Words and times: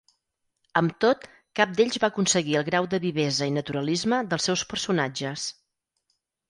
Amb 0.79 0.95
tot, 1.05 1.27
cap 1.59 1.75
d'ells 1.81 1.99
va 2.05 2.09
aconseguir 2.15 2.57
el 2.63 2.65
grau 2.73 2.89
de 2.95 3.03
vivesa 3.07 3.51
i 3.53 3.57
naturalisme 3.61 4.25
dels 4.33 4.51
seus 4.51 4.69
personatges. 4.75 5.51